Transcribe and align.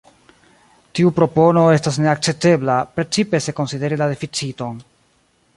Tiu 0.99 1.11
propono 1.19 1.67
estas 1.75 2.01
ne 2.05 2.11
akceptebla, 2.15 2.79
precipe 2.97 3.45
se 3.49 3.57
konsideri 3.63 4.03
la 4.05 4.09
deficiton. 4.15 4.85